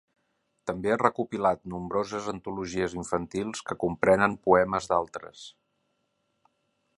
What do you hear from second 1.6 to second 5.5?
nombroses antologies infantils que comprenen poemes d'altres.